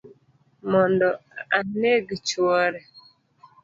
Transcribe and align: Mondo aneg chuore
Mondo 0.71 1.09
aneg 1.57 2.05
chuore 2.27 2.79